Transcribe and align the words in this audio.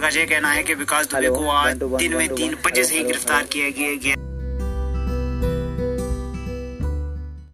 का 0.00 0.08
यह 0.08 0.26
कहना 0.26 0.50
है 0.52 0.62
कि 0.62 0.74
विकास 0.74 1.10
दुबे 1.10 1.28
को 1.30 1.48
आज 1.50 1.76
दिन 1.76 2.14
में 2.16 2.28
तीन 2.34 2.56
बजे 2.66 2.84
से 2.84 2.98
ही 2.98 3.04
गिरफ़्तार 3.04 3.44
किया 3.52 3.70
गया 3.78 4.16